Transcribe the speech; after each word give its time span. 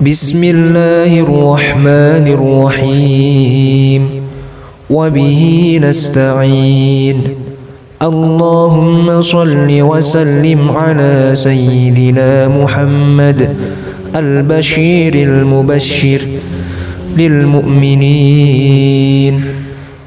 بسم 0.00 0.44
الله 0.44 1.20
الرحمن 1.20 2.26
الرحيم. 2.26 4.02
وبه 4.90 5.78
نستعين. 5.82 7.16
اللهم 8.02 9.20
صل 9.20 9.68
وسلم 9.70 10.70
على 10.70 11.30
سيدنا 11.34 12.48
محمد 12.48 13.56
البشير 14.16 15.14
المبشر 15.14 16.20
للمؤمنين. 17.16 18.64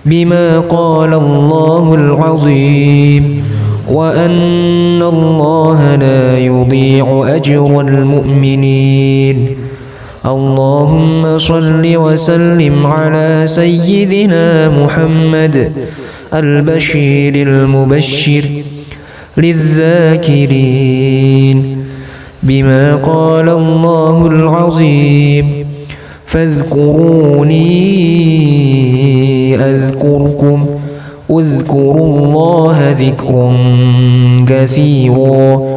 بما 0.05 0.59
قال 0.59 1.13
الله 1.13 1.95
العظيم 1.95 3.43
وأن 3.91 5.01
الله 5.01 5.95
لا 5.95 6.37
يضيع 6.37 7.35
أجر 7.35 7.81
المؤمنين. 7.81 9.56
اللهم 10.25 11.37
صل 11.37 11.83
وسلم 11.95 12.85
على 12.87 13.43
سيدنا 13.45 14.69
محمد 14.69 15.71
البشير 16.33 17.47
المبشر 17.47 18.43
للذاكرين 19.37 20.97
بما 22.43 22.95
قال 22.95 23.49
الله 23.49 24.27
العظيم 24.27 25.65
فاذكروني 26.25 27.65
أذكركم 29.55 30.65
اذكروا 31.29 32.05
الله 32.17 32.91
ذكرا 32.91 33.57
كثيرا 34.47 35.76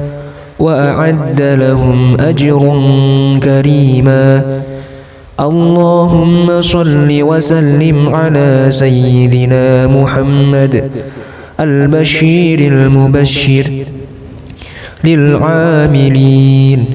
وأعد 0.61 1.41
لهم 1.41 2.17
أجر 2.19 2.61
كريما. 3.43 4.61
اللهم 5.39 6.61
صل 6.61 7.09
وسلم 7.09 8.09
على 8.09 8.67
سيدنا 8.69 9.87
محمد 9.87 10.91
البشير 11.59 12.59
المبشر 12.71 13.65
للعاملين 15.03 16.85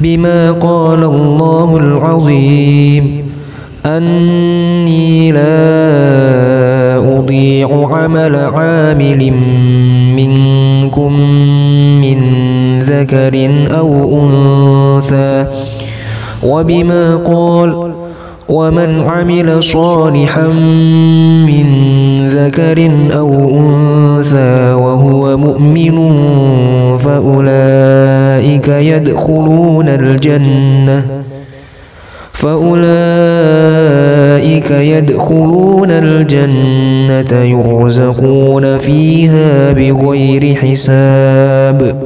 بما 0.00 0.52
قال 0.52 1.04
الله 1.04 1.76
العظيم. 1.76 3.22
أني 3.86 5.32
لا 5.32 7.18
أضيع 7.18 7.68
عمل 7.92 8.36
عامل 8.36 9.32
منكم. 10.16 11.12
من 12.01 12.01
ذكر 12.82 13.50
أو 13.78 14.20
أنثى 14.22 15.46
وبما 16.42 17.16
قال 17.16 17.92
ومن 18.48 19.00
عمل 19.00 19.62
صالحا 19.62 20.48
من 21.46 21.66
ذكر 22.28 22.90
أو 23.18 23.50
أنثى 23.50 24.72
وهو 24.72 25.36
مؤمن 25.36 26.18
فأولئك 26.98 28.68
يدخلون 28.68 29.88
الجنة 29.88 31.22
فأولئك 32.32 33.52
يدخلون 34.70 35.90
الجنة 35.90 37.38
يرزقون 37.42 38.78
فيها 38.78 39.72
بغير 39.72 40.54
حساب 40.54 42.04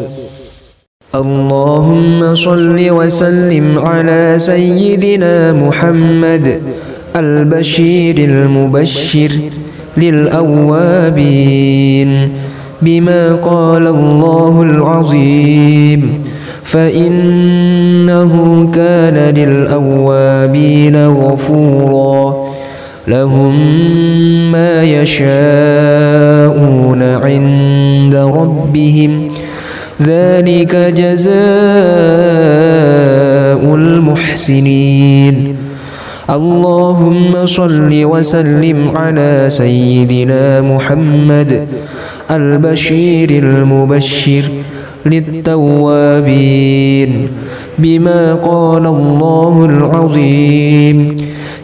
اللهم 1.20 2.34
صل 2.34 2.90
وسلم 2.90 3.78
على 3.78 4.34
سيدنا 4.36 5.52
محمد 5.52 6.62
البشير 7.16 8.18
المبشر 8.18 9.30
للأوابين 10.76 11.48
بما 12.82 13.34
قال 13.34 13.86
الله 13.86 14.62
العظيم 14.62 16.24
فإنه 16.64 18.32
كان 18.74 19.34
للأوابين 19.34 21.06
غفورا 21.06 22.46
لهم 23.08 23.54
ما 24.52 24.82
يشاءون 24.82 25.42
عند 27.02 28.14
ربهم 28.14 29.25
ذلك 30.02 30.76
جزاء 30.76 31.36
المحسنين. 33.74 35.56
اللهم 36.30 37.46
صل 37.46 38.04
وسلم 38.04 38.90
على 38.94 39.46
سيدنا 39.48 40.60
محمد 40.60 41.68
البشير 42.30 43.30
المبشر 43.30 44.42
للتوابين 45.06 47.28
بما 47.78 48.34
قال 48.34 48.86
الله 48.86 49.64
العظيم. 49.64 51.16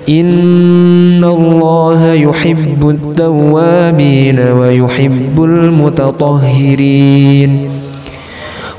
إن 0.09 1.25
الله 1.25 2.13
يحب 2.13 2.89
التوابين 2.89 4.39
ويحب 4.39 5.45
المتطهرين. 5.45 7.51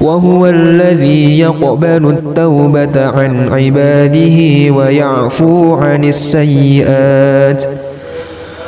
وهو 0.02 0.48
الذي 0.48 1.40
يقبل 1.40 2.10
التوبة 2.10 3.06
عن 3.06 3.50
عباده 3.50 4.38
ويعفو 4.76 5.74
عن 5.74 6.04
السيئات. 6.04 7.86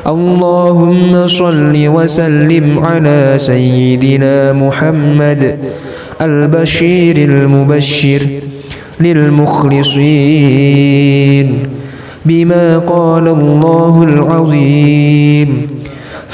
اللهم 0.07 1.27
صل 1.27 1.73
وسلم 1.87 2.79
على 2.79 3.33
سيدنا 3.37 4.53
محمد 4.53 5.59
البشير 6.21 7.17
المبشر 7.17 8.21
للمخلصين 8.99 10.03
بما 12.25 12.77
قال 12.77 13.27
الله 13.27 14.03
العظيم. 14.03 15.67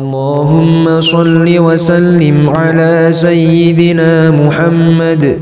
اللهم 0.00 1.00
صل 1.00 1.58
وسلم 1.58 2.50
على 2.50 3.08
سيدنا 3.10 4.30
محمد 4.30 5.38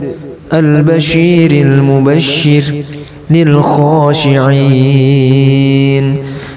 البشير 0.52 1.50
المبشر 1.50 2.62
للخاشعين 3.31 4.56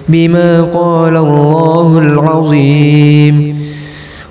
بما 0.10 0.62
قال 0.62 1.18
الله 1.18 1.98
العظيم. 1.98 3.62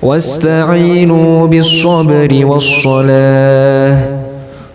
واستعينوا 0.02 1.46
بالصبر 1.46 2.44
والصلاة 2.44 3.96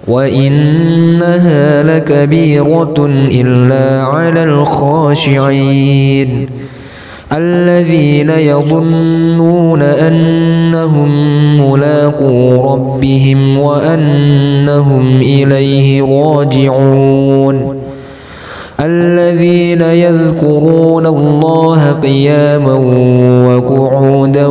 وإنها 0.08 1.84
لكبيرة 1.84 2.96
إلا 3.32 4.04
على 4.04 4.44
الخاشعين. 4.44 6.30
الذين 7.34 8.30
يظنون 8.30 9.82
أنهم 9.82 11.10
ملاقو 11.72 12.74
ربهم 12.74 13.60
وأنهم 13.60 15.18
إليه 15.18 16.04
راجعون. 16.04 17.76
الذين 18.80 19.82
يذكرون 19.82 21.06
الله 21.06 21.92
قياما 21.92 22.74
وقعودا 23.48 24.48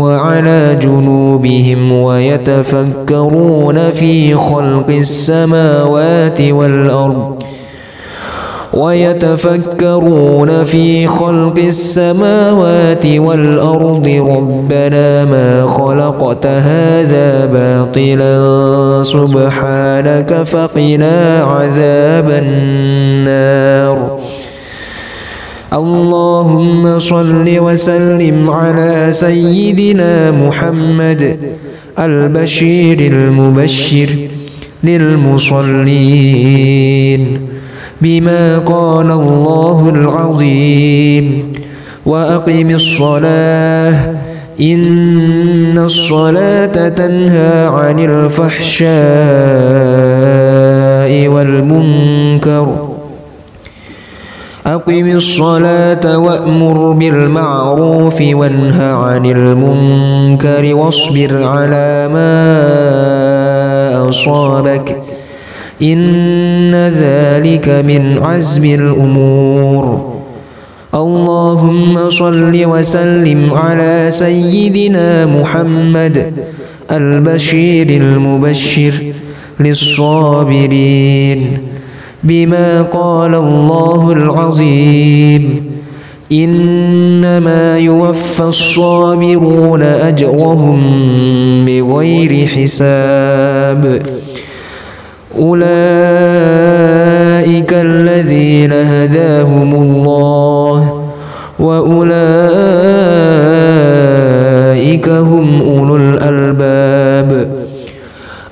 وعلى 0.00 0.78
جنوبهم 0.82 1.92
ويتفكرون 1.92 3.90
في 3.90 4.34
خلق 4.34 4.90
السماوات 4.90 6.40
والأرض 6.40 7.37
ويتفكرون 8.78 10.64
في 10.64 11.06
خلق 11.06 11.58
السماوات 11.58 13.06
والأرض 13.06 14.06
ربنا 14.08 15.24
ما 15.24 15.66
خلقت 15.66 16.46
هذا 16.46 17.46
باطلا 17.46 18.34
سبحانك 19.02 20.42
فقنا 20.42 21.42
عذاب 21.42 22.30
النار. 22.44 24.18
اللهم 25.72 26.98
صل 26.98 27.46
وسلم 27.58 28.50
على 28.50 29.08
سيدنا 29.10 30.30
محمد 30.30 31.38
البشير 31.98 32.98
المبشر 33.00 34.08
للمصلين. 34.84 36.28
بما 38.00 38.58
قال 38.58 39.10
الله 39.10 39.90
العظيم. 39.94 41.42
وأقم 42.06 42.70
الصلاة. 42.70 43.94
إن 44.60 45.78
الصلاة 45.78 46.88
تنهى 46.88 47.66
عن 47.66 47.98
الفحشاء 47.98 48.88
والمنكر. 51.28 52.88
أقم 54.66 55.16
الصلاة 55.16 56.18
وأمر 56.18 56.92
بالمعروف 56.92 58.20
وانه 58.20 58.82
عن 58.82 59.26
المنكر 59.26 60.74
واصبر 60.74 61.42
على 61.42 62.08
ما 62.12 62.38
أصابك. 64.08 65.07
إن 65.82 66.74
ذلك 66.74 67.68
من 67.68 68.18
عزم 68.22 68.64
الأمور. 68.64 70.14
اللهم 70.94 72.10
صل 72.10 72.64
وسلم 72.64 73.52
على 73.52 74.06
سيدنا 74.10 75.26
محمد 75.26 76.32
البشير 76.90 77.86
المبشر 78.02 78.92
للصابرين. 79.60 81.58
بما 82.22 82.82
قال 82.82 83.34
الله 83.34 84.12
العظيم 84.12 85.62
إنما 86.32 87.78
يوفى 87.78 88.42
الصابرون 88.42 89.82
أجرهم 89.82 90.80
بغير 91.66 92.46
حساب. 92.46 94.02
أولئك 95.38 95.68
الذين 97.72 98.72
هداهم 98.72 99.74
الله 99.74 101.04
وأولئك 101.58 102.28
هم 105.08 105.60
أولو 105.62 105.96
الألباب 105.96 107.58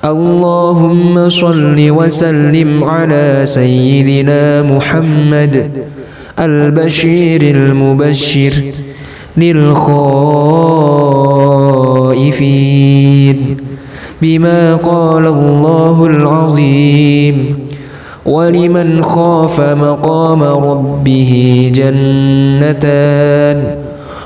اللهم 0.05 1.29
صل 1.29 1.75
وسلم 1.89 2.83
على 2.83 3.41
سيدنا 3.43 4.61
محمد 4.63 5.71
البشير 6.39 7.41
المبشر 7.41 8.53
للخائفين 12.17 13.57
بما 14.21 14.75
قال 14.75 15.27
الله 15.27 16.05
العظيم. 16.05 17.59
ولمن 18.25 19.01
خاف 19.01 19.59
مقام 19.59 20.43
ربه 20.43 21.71
جنتان. 21.75 23.77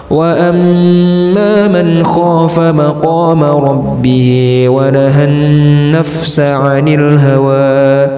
وأما 0.10 1.68
من 1.68 2.04
خاف 2.04 2.60
مقام 2.60 3.44
ربه 3.44 4.66
ونهى 4.70 5.26
النفس 5.26 6.40
عن 6.40 6.88
الهوى 6.88 8.12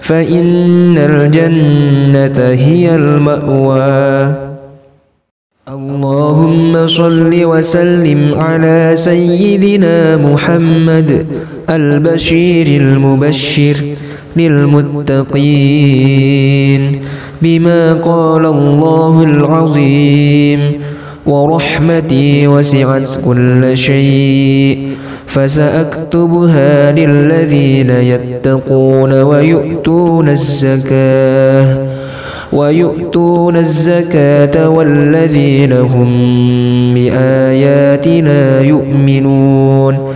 فإن 0.00 0.98
الجنة 0.98 2.54
هي 2.54 2.94
المأوى. 2.94 4.43
اللهم 5.90 6.86
صل 6.86 7.44
وسلم 7.44 8.34
على 8.40 8.92
سيدنا 8.94 10.16
محمد 10.16 11.26
البشير 11.70 12.66
المبشر 12.80 13.76
للمتقين 15.44 15.82
بما 17.42 17.94
قال 17.94 18.46
الله 18.46 19.22
العظيم 19.22 20.60
ورحمتي 21.26 22.46
وسعت 22.48 23.18
كل 23.24 23.78
شيء 23.78 24.88
فسأكتبها 25.26 26.92
للذين 26.92 27.90
يتقون 27.90 29.12
ويؤتون 29.22 30.28
الزكاة 30.28 31.93
ويؤتون 32.52 33.56
الزكاة 33.56 34.68
والذين 34.68 35.72
هم 35.72 36.08
بآياتنا 36.94 38.60
يؤمنون. 38.60 40.14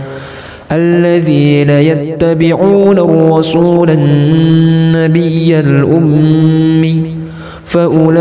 الذين 0.71 1.69
يتبعون 1.69 2.99
الرسول 2.99 3.89
النبي 3.89 5.59
الأمي 5.59 7.03
فأولئك 7.65 8.13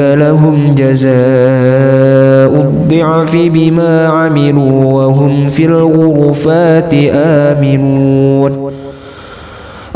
لهم 0.00 0.74
جزاء 0.74 2.52
الضعف 2.60 3.36
بما 3.36 4.06
عملوا 4.06 4.92
وهم 4.92 5.48
في 5.48 5.64
الغرفات 5.64 6.94
آمنون. 7.14 8.72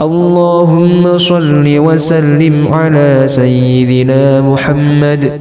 اللهم 0.00 1.18
صل 1.18 1.64
وسلم 1.78 2.68
على 2.72 3.22
سيدنا 3.26 4.40
محمد 4.40 5.40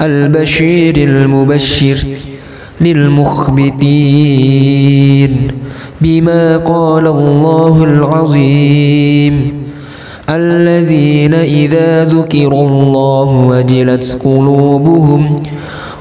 البشير 0.00 0.96
المبشر 0.96 1.96
للمخبتين 3.74 5.36
بما 6.00 6.56
قال 6.56 7.06
الله 7.06 7.84
العظيم 7.84 9.52
الذين 10.30 11.34
إذا 11.34 12.04
ذكروا 12.04 12.68
الله 12.68 13.28
وجلت 13.48 14.20
قلوبهم 14.24 15.42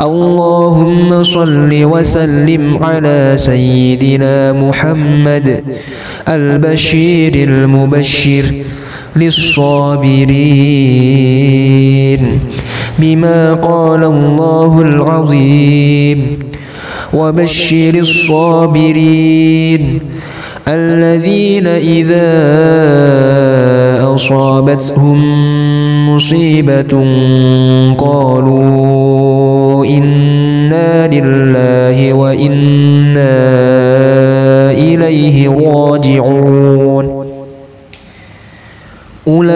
اللهم 0.00 1.22
صل 1.22 1.70
وسلم 1.84 2.78
على 2.84 3.32
سيدنا 3.36 4.52
محمد 4.52 5.64
البشير 6.28 7.34
المبشر 7.34 8.44
للصابرين 9.16 10.38
بما 12.98 13.54
قال 13.54 14.04
الله 14.04 14.80
العظيم 14.82 16.38
وبشر 17.12 17.94
الصابرين 17.94 19.38
الذين 20.68 21.66
إذا 21.66 22.28
أصابتهم 24.14 25.18
مصيبة 26.14 26.92
قالوا 27.98 28.87
لله 31.12 32.12
وإنا 32.12 33.38
إليه 34.70 35.48
راجعون. 35.48 37.18
أولئك 39.28 39.48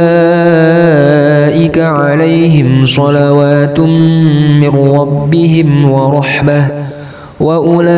عليهم 1.79 2.87
صلوات 2.87 3.81
من 3.81 4.75
ربهم 4.99 5.91
ورحمة 5.91 6.69
وأولئك 7.41 7.89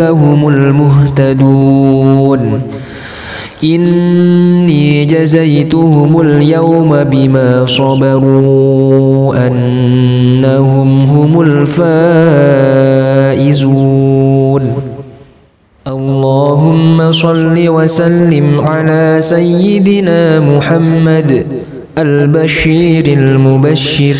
هم 0.00 0.48
المهتدون. 0.48 2.42
إني 3.64 5.04
جزيتهم 5.04 6.20
اليوم 6.20 7.04
بما 7.04 7.66
صبروا 7.66 9.46
أنهم 9.46 11.00
هم 11.00 11.40
الفائزون. 13.34 13.64
اللهم 15.88 17.10
صل 17.10 17.68
وسلم 17.68 18.60
على 18.60 19.16
سيدنا 19.20 20.40
محمد 20.40 21.46
البشير 21.98 23.06
المبشر 23.06 24.16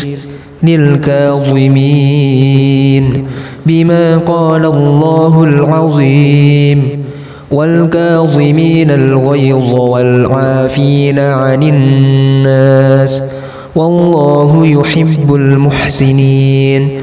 للكاظمين 0.63 1.93
بما 3.65 4.17
قال 4.17 4.65
الله 4.65 5.43
العظيم. 5.43 7.05
والكاظمين 7.55 8.91
الغيظ 8.91 9.73
والعافين 9.73 11.19
عن 11.19 11.63
الناس 11.63 13.41
والله 13.75 14.67
يحب 14.67 15.35
المحسنين 15.35 17.01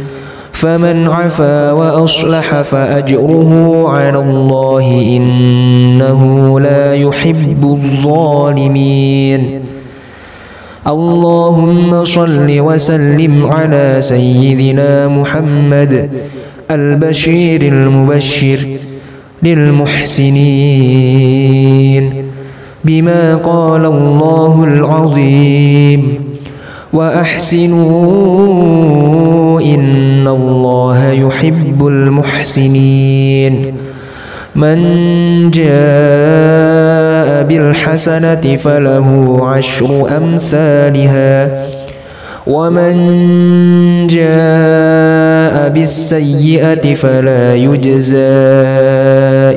فمن 0.53 1.09
عفا 1.09 1.73
وأصلح 1.73 2.61
فأجره 2.61 3.85
على 3.89 4.19
الله 4.19 5.05
إنه 5.17 6.61
لا 6.61 6.95
يحب 6.95 7.65
الظالمين 7.65 9.61
اللهم 10.87 12.05
صل 12.05 12.61
وسلم 12.61 13.47
على 13.53 13.97
سيدنا 14.01 15.09
محمد 15.09 16.11
البشير 16.71 17.63
المبشر 17.63 18.59
للمحسنين. 19.43 22.13
بما 22.85 23.37
قال 23.37 23.87
الله 23.87 24.65
العظيم. 24.65 26.15
وأحسنوا 26.93 28.01
إن 29.61 30.29
الله 30.29 31.13
يحب 31.13 31.87
المحسنين. 31.87 33.77
من 34.57 34.81
جاء 35.51 37.45
بالحسنة 37.45 38.57
فله 38.57 39.39
عشر 39.43 40.17
أمثالها. 40.17 41.67
ومن 42.53 42.97
جاء 44.07 45.69
بالسيئة 45.75 46.95
فلا 46.95 47.55
يجزى 47.55 48.33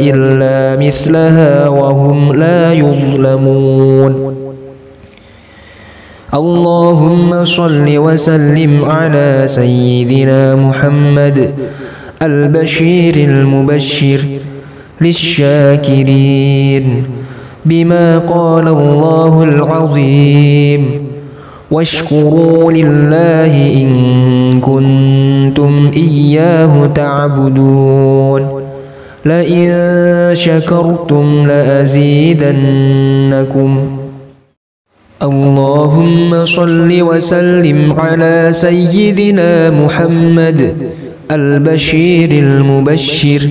إلا 0.10 0.86
مثلها 0.86 1.68
وهم 1.68 2.34
لا 2.34 2.74
يظلمون. 2.74 4.36
اللهم 6.34 7.46
صل 7.46 7.98
وسلم 7.98 8.86
على 8.86 9.44
سيدنا 9.46 10.56
محمد 10.56 11.54
البشير 12.22 13.16
المبشر 13.16 14.20
للشاكرين 15.02 17.04
بما 17.66 18.20
قال 18.20 18.68
الله 18.68 19.44
العظيم. 19.44 21.05
واشكروا 21.72 22.72
لله 22.72 23.74
إن 23.74 23.90
كنتم 24.62 25.92
إياه 25.96 26.90
تعبدون. 26.96 28.62
لئن 29.26 29.70
شكرتم 30.34 31.48
لأزيدنكم. 31.48 32.52
اللهم 35.24 36.46
صل 36.46 37.02
وسلم 37.02 37.94
على 37.98 38.50
سيدنا 38.52 39.70
محمد 39.70 40.76
البشير 41.32 42.32
المبشر 42.32 43.50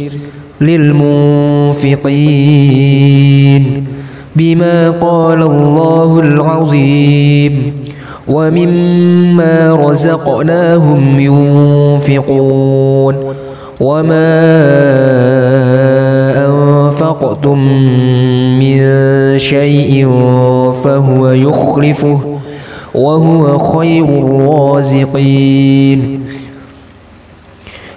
للمنفقين. 0.60 2.04
بما 4.36 4.90
قال 4.90 5.42
الله 5.42 6.20
العظيم. 6.20 7.73
ومما 8.28 9.76
رزقناهم 9.90 11.18
ينفقون 11.18 13.14
وما 13.80 14.40
أنفقتم 16.46 17.58
من 18.58 18.78
شيء 19.38 20.08
فهو 20.84 21.28
يخلفه 21.28 22.38
وهو 22.94 23.58
خير 23.58 24.04
الرازقين. 24.04 26.00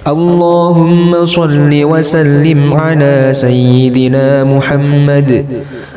اللهم 0.08 1.26
صل 1.26 1.84
وسلم 1.84 2.74
على 2.74 3.30
سيدنا 3.32 4.44
محمد 4.44 5.46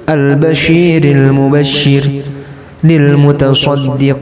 البشير 0.09 1.05
المبشر. 1.05 2.03
للمتصدقين 2.85 4.21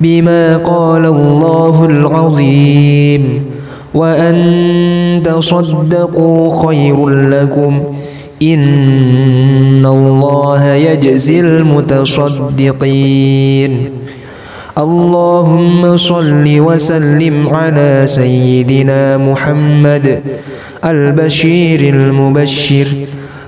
بما 0.00 0.56
قال 0.56 1.06
الله 1.06 1.84
العظيم 1.84 3.42
وأن 3.94 5.22
تصدقوا 5.24 6.66
خير 6.66 7.08
لكم 7.08 7.80
إن 8.42 9.86
الله 9.86 10.72
يجزي 10.74 11.40
المتصدقين 11.40 12.78
اللهم 14.78 15.96
صل 15.96 16.44
وسلم 16.46 17.48
على 17.48 18.02
سيدنا 18.06 19.16
محمد 19.16 20.20
البشير 20.84 21.94
المبشر 21.94 22.86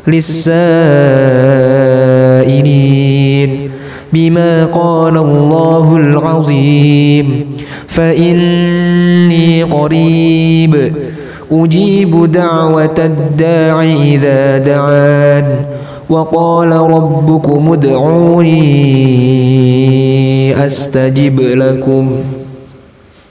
للسائلين 0.07 0.61
بما 4.12 4.64
قال 4.64 5.17
الله 5.17 5.97
العظيم. 5.97 7.45
فإني 7.87 9.62
قريب 9.62 10.93
أجيب 11.52 12.33
دعوة 12.33 12.99
الداع 12.99 13.83
إذا 13.83 14.59
دعان. 14.59 15.64
وقال 16.11 16.73
ربكم 16.73 17.73
ادعوني 17.73 18.61
أستجب 20.67 21.40
لكم. 21.40 22.11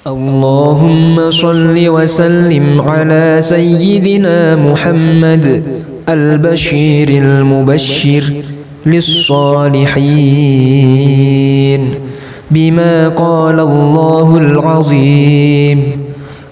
اللهم 0.07 1.29
صل 1.29 1.75
وسلم 1.87 2.81
على 2.81 3.37
سيدنا 3.39 4.55
محمد 4.55 5.63
البشير 6.09 7.09
المبشر. 7.09 8.23
للصالحين. 8.85 10.09
بما 12.51 13.07
قال 13.07 13.59
الله 13.59 14.37
العظيم. 14.37 15.83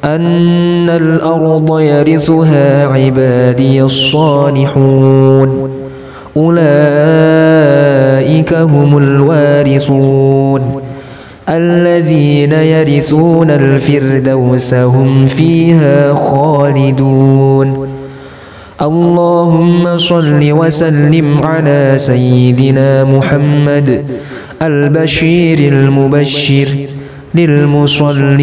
أن 0.06 0.90
الأرض 0.90 1.80
يرثها 1.80 2.88
عبادي 2.88 3.84
الصالحون. 3.84 5.70
أولئك 6.38 6.64
هم 8.54 8.98
الوارثون. 8.98 10.62
الذين 11.50 12.52
يرثون 12.52 13.52
الفردوس 13.52 14.74
هم 14.74 15.26
فيها 15.26 16.14
خالدون. 16.14 17.87
اللهم 18.82 19.98
صل 19.98 20.52
وسلم 20.52 21.44
على 21.44 21.94
سيدنا 21.98 23.04
محمد 23.04 24.06
البشير 24.62 25.74
المبشر 25.74 26.68
للمصلين 27.36 28.36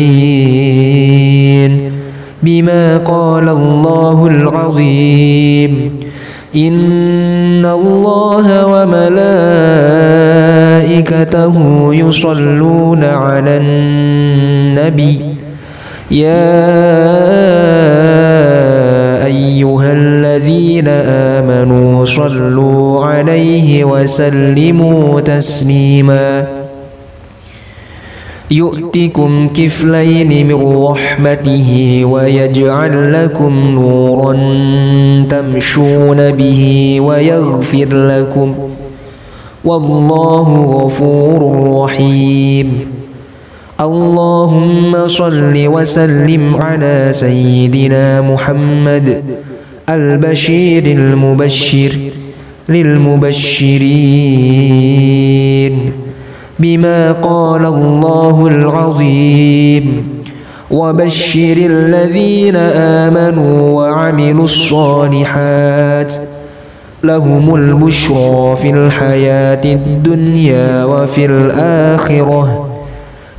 بما 2.42 2.98
قال 2.98 3.48
الله 3.48 4.26
العظيم. 4.26 5.90
إن 6.56 7.66
الله 7.66 8.66
وملائكته 8.66 9.14
يصلون 11.94 13.04
على 13.04 13.56
النبي. 13.56 15.20
يا 16.10 16.54
أيها 19.26 19.92
الذين 20.34 20.88
آمنوا 21.38 22.04
صلوا 22.04 23.06
عليه 23.06 23.84
وسلموا 23.84 25.20
تسليما. 25.20 26.46
يؤتكم 28.50 29.48
كفلين 29.48 30.46
من 30.46 30.84
رحمته 30.84 32.02
ويجعل 32.04 33.12
لكم 33.12 33.52
نورا 33.70 34.32
تمشون 35.30 36.30
به 36.30 36.62
ويغفر 37.00 37.88
لكم. 37.92 38.54
والله 39.64 40.48
غفور 40.82 41.40
رحيم. 41.82 42.86
اللهم 43.80 45.08
صل 45.08 45.54
وسلم 45.66 46.56
على 46.56 47.08
سيدنا 47.10 48.20
محمد 48.20 49.24
البشير 49.88 50.84
المبشر 50.86 51.92
للمبشرين 54.44 55.92
بما 56.58 57.12
قال 57.12 57.64
الله 57.66 58.46
العظيم 58.46 60.08
وبشر 60.70 61.56
الذين 61.56 62.56
آمنوا 63.06 63.70
وعملوا 63.70 64.44
الصالحات 64.44 66.14
لهم 67.04 67.54
البشرى 67.54 68.56
في 68.56 68.70
الحياة 68.70 69.64
الدنيا 69.64 70.84
وفي 70.84 71.24
الآخرة 71.26 72.73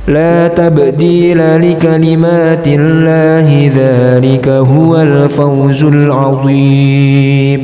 لا 0.08 0.48
تبديل 0.48 1.38
لكلمات 1.38 2.68
الله 2.68 3.70
ذلك 3.76 4.48
هو 4.48 4.96
الفوز 4.96 5.82
العظيم. 5.82 7.60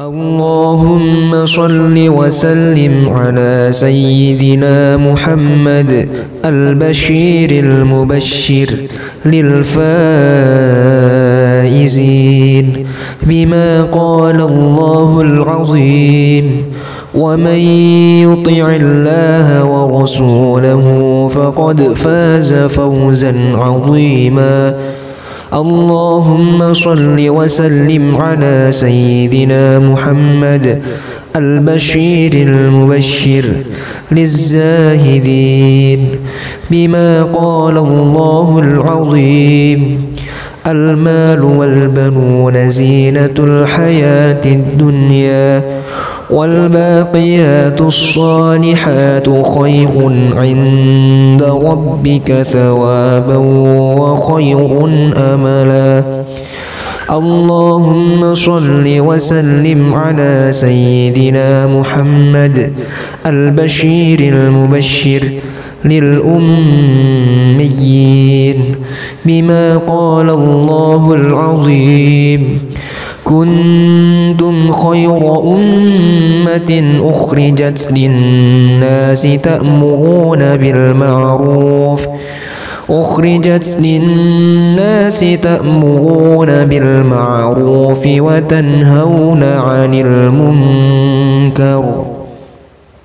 اللهم 0.00 1.46
صل 1.46 2.08
وسلم 2.08 3.08
على 3.08 3.68
سيدنا 3.70 4.96
محمد 4.96 6.08
البشير 6.44 7.50
المبشر 7.50 8.68
للفائزين 9.26 9.66
بما 13.22 13.82
قال 13.82 14.40
الله 14.40 15.20
العظيم. 15.20 16.73
ومن 17.14 17.58
يطع 18.24 18.76
الله 18.80 19.64
ورسوله 19.64 20.84
فقد 21.34 21.94
فاز 21.94 22.54
فوزا 22.54 23.34
عظيما. 23.54 24.74
اللهم 25.54 26.72
صل 26.72 27.28
وسلم 27.28 28.16
على 28.16 28.68
سيدنا 28.70 29.78
محمد 29.78 30.82
البشير 31.36 32.32
المبشر 32.34 33.44
للزاهدين 34.12 36.00
بما 36.70 37.22
قال 37.22 37.78
الله 37.78 38.58
العظيم. 38.58 39.80
المال 40.66 41.42
والبنون 41.42 42.70
زينة 42.70 43.34
الحياة 43.38 44.44
الدنيا. 44.46 45.83
والباقيات 46.34 47.80
الصالحات 47.80 49.28
خير 49.58 49.94
عند 50.36 51.42
ربك 51.42 52.32
ثوابا 52.42 53.36
وخير 54.00 54.84
أملا. 55.16 56.24
اللهم 57.10 58.34
صل 58.34 58.84
وسلم 58.86 59.94
على 59.94 60.48
سيدنا 60.50 61.66
محمد 61.66 62.72
البشير 63.26 64.20
المبشر 64.20 65.20
للأميين 65.84 67.14
بما 69.24 69.76
قال 69.76 70.30
الله 70.30 71.14
العظيم. 71.14 72.63
كنتم 73.24 74.72
خير 74.72 75.40
أمة 75.42 76.98
أخرجت 77.00 77.88
للناس 77.92 79.22
تأمرون 79.22 80.56
بالمعروف 80.56 82.06
أخرجت 82.90 83.76
للناس 83.80 85.20
تأمرون 85.42 86.64
بالمعروف 86.64 88.02
وتنهون 88.06 89.42
عن 89.42 89.94
المنكر. 89.94 91.84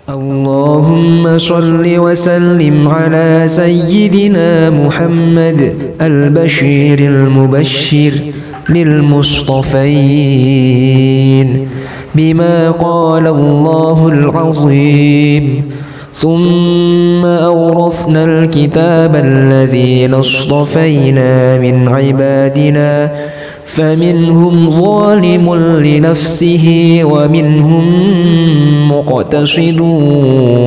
اللهم 0.09 1.37
صل 1.37 1.85
وسلم 1.97 2.87
على 2.87 3.43
سيدنا 3.45 4.69
محمد 4.69 5.75
البشير 6.01 6.99
المبشر. 6.99 8.11
للمصطفين 8.69 11.67
بما 12.15 12.71
قال 12.71 13.27
الله 13.27 14.07
العظيم. 14.07 15.63
ثم 16.13 17.25
أورثنا 17.25 18.23
الكتاب 18.23 19.15
الذين 19.15 20.13
اصطفينا 20.13 21.57
من 21.57 21.87
عبادنا 21.87 23.11
فمنهم 23.65 24.81
ظالم 24.81 25.55
لنفسه 25.55 26.99
ومنهم 27.03 27.83
مقتصد 28.91 29.79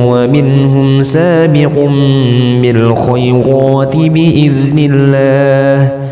ومنهم 0.05 1.01
سابق 1.01 1.89
بالخيرات 2.61 3.97
بإذن 3.97 4.89
الله. 4.91 6.02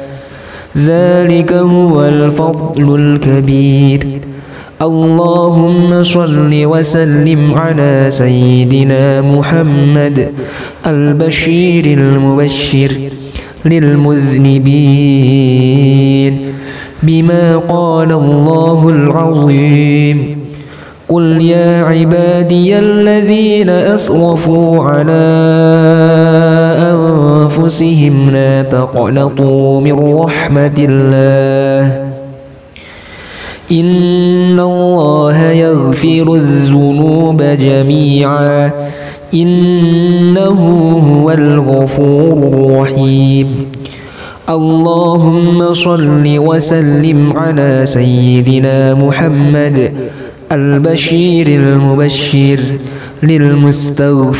ذلك 0.77 1.53
هو 1.53 2.05
الفضل 2.05 2.95
الكبير. 2.95 4.07
اللهم 4.81 6.03
صل 6.03 6.51
وسلم 6.65 7.53
على 7.55 8.05
سيدنا 8.09 9.21
محمد 9.21 10.31
البشير 10.87 11.85
المبشر 11.85 12.91
للمذنبين 13.65 14.93
بما 17.03 17.57
قال 17.57 18.11
الله 18.11 18.89
العظيم. 18.89 20.40
قل 21.11 21.41
يا 21.41 21.83
عبادي 21.83 22.79
الذين 22.79 23.69
أسرفوا 23.69 24.83
على 24.83 25.11
أنفسهم 26.95 28.29
لا 28.29 28.63
تقنطوا 28.63 29.81
من 29.81 30.15
رحمة 30.15 30.77
الله. 30.79 32.11
إن 33.71 34.59
الله 34.59 35.51
يغفر 35.51 36.33
الذنوب 36.35 37.41
جميعا. 37.41 38.71
إنه 39.33 40.61
هو 41.11 41.31
الغفور 41.31 42.37
الرحيم. 42.47 43.47
اللهم 44.49 45.73
صل 45.73 46.23
وسلم 46.37 47.33
على 47.37 47.81
سيدنا 47.83 48.93
محمد 48.93 49.91
البشير 50.51 51.47
المبشر 51.47 52.59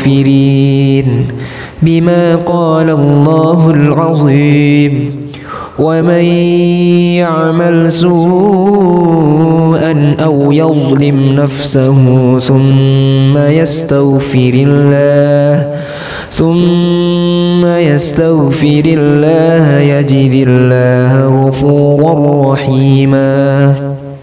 للمستغفرين 0.04 0.26
بما 1.82 2.36
قال 2.36 2.90
الله 2.90 3.70
العظيم 3.70 5.22
ومن 5.78 6.24
يعمل 7.16 7.92
سوءا 7.92 8.92
أو 10.20 10.52
يظلم 10.52 11.32
نفسه 11.34 12.38
ثم 12.38 13.38
يستغفر 13.38 14.52
الله 14.54 15.72
ثم 16.30 17.66
يستغفر 17.66 18.82
الله 18.86 19.78
يجد 19.78 20.48
الله 20.48 21.46
غفورا 21.46 22.52
رحيما 22.52 23.74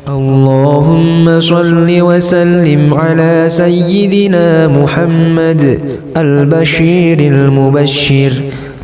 اللهم 0.09 1.39
صل 1.39 2.01
وسلم 2.01 2.93
على 2.93 3.45
سيدنا 3.47 4.67
محمد 4.67 5.81
البشير 6.17 7.19
المبشر 7.19 8.31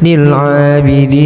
للعابدين 0.03 1.25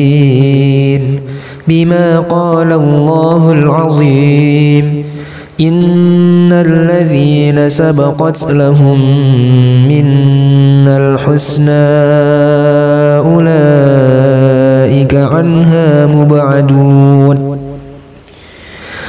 بما 1.67 2.19
قال 2.19 2.71
الله 2.73 3.51
العظيم. 3.51 5.03
إن 5.62 6.53
الذين 6.53 7.69
سبقت 7.69 8.51
لهم 8.51 8.99
منا 9.88 10.97
الحسنى 10.97 11.88
أولئك 13.27 15.15
عنها 15.15 16.05
مبعدون. 16.05 17.48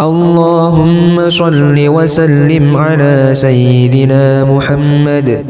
اللهم 0.00 1.28
صل 1.28 1.74
وسلم 1.88 2.76
على 2.76 3.30
سيدنا 3.32 4.44
محمد 4.44 5.44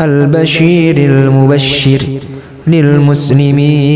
البشير 0.00 0.96
المبشر 0.96 2.00
للمسلمين 2.66 3.92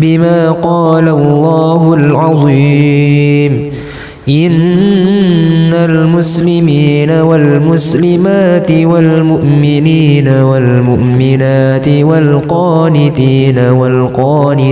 بما 0.00 0.50
قال 0.50 1.08
الله 1.08 1.94
العظيم. 1.94 3.70
إن 4.28 5.74
المسلمين 5.74 7.10
والمسلمات 7.10 8.70
والمؤمنين 8.70 10.28
والمؤمنات 10.28 11.88
والقانتين 11.88 13.58
والقانتات 13.58 14.70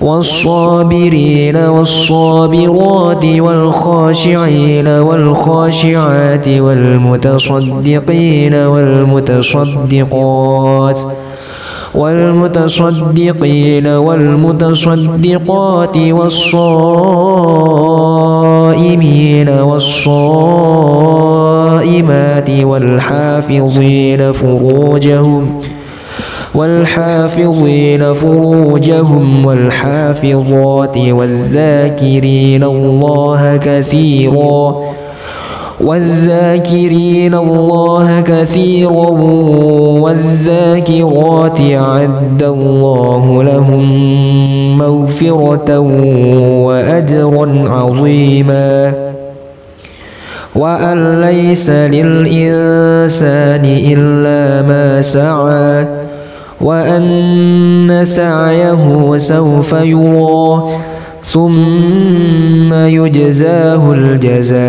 والصابرين 0.00 1.56
والصابرات 1.56 3.24
والخاشعين 3.24 4.88
والخاشعات 4.88 6.48
والمتصدقين 6.48 8.54
والمتصدقات 8.54 10.06
والمتصدقين 11.96 13.86
والمتصدقات 13.86 15.96
والصائمين 18.76 19.48
والصائمات 19.48 20.50
والحافظين 22.50 24.32
فروجهم 24.32 25.58
والحافظين 26.54 28.12
فروجهم 28.12 29.46
والحافظات 29.46 30.98
والذاكرين 30.98 32.64
الله 32.64 33.56
كثيرا 33.56 34.82
والذاكرين 35.80 37.34
الله 37.34 38.20
كثيرا 38.20 39.08
والذاكرات 40.00 41.60
أعد 41.60 42.42
الله 42.42 43.42
لهم 43.42 43.84
مغفرة 44.78 45.78
وأجرا 46.66 47.64
عظيما. 47.68 48.92
وأن 50.54 51.20
ليس 51.20 51.70
للإنسان 51.70 53.64
إلا 53.64 54.68
ما 54.68 55.02
سعى 55.02 55.86
وأن 56.60 58.00
سعيه 58.04 59.16
سوف 59.16 59.72
يرى. 59.72 60.62
ثم 61.32 62.72
يجزاه 62.72 63.92
الجزاء 63.92 64.60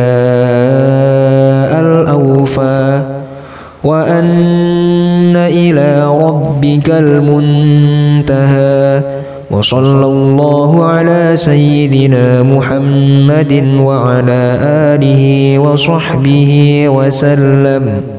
الأوفى. 1.82 3.02
وأن 3.84 5.36
إلى 5.36 6.08
ربك 6.22 6.90
المنتهى. 6.90 9.02
وصلى 9.52 10.06
الله 10.06 10.86
على 10.86 11.32
سيدنا 11.36 12.44
محمد 12.44 13.74
وعلى 13.80 14.60
آله 14.62 15.60
وصحبه 15.60 16.84
وسلم. 16.90 18.17